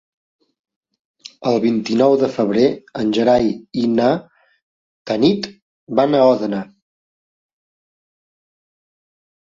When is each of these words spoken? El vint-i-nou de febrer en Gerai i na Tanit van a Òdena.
El 1.51 1.59
vint-i-nou 1.65 2.15
de 2.21 2.29
febrer 2.37 2.63
en 3.03 3.13
Gerai 3.19 3.51
i 3.83 3.85
na 3.99 4.09
Tanit 5.13 5.53
van 6.03 6.19
a 6.19 6.27
Òdena. 6.35 6.67